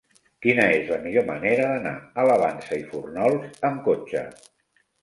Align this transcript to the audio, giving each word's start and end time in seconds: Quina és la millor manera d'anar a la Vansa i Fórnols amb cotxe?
Quina 0.45 0.63
és 0.77 0.89
la 0.93 0.97
millor 1.03 1.27
manera 1.27 1.67
d'anar 1.73 1.93
a 2.23 2.27
la 2.31 2.41
Vansa 2.45 2.81
i 2.81 2.89
Fórnols 2.95 3.65
amb 3.73 3.89
cotxe? 3.91 4.27